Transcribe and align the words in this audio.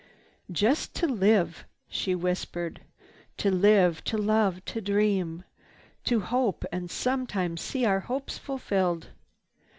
"Just 0.51 0.95
to 0.95 1.05
live," 1.07 1.65
she 1.87 2.15
whispered, 2.15 2.81
"to 3.37 3.51
live, 3.51 4.03
to 4.05 4.17
love, 4.17 4.65
to 4.65 4.81
dream, 4.81 5.43
to 6.05 6.21
hope 6.21 6.65
and 6.71 6.89
sometimes 6.89 7.61
see 7.61 7.85
our 7.85 7.99
hopes 7.99 8.39
fulfilled! 8.39 9.09